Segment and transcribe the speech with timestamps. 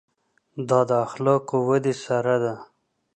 [0.69, 2.55] دا د اخلاقو ودې سره ده.